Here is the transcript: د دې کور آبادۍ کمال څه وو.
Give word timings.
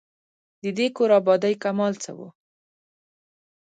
د 0.63 0.65
دې 0.77 0.87
کور 0.95 1.09
آبادۍ 1.19 1.53
کمال 1.63 1.93
څه 2.03 2.11
وو. 2.17 2.27